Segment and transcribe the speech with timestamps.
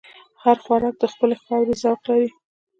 [0.43, 2.29] هر خوراک د خپلې خاورې ذوق لري.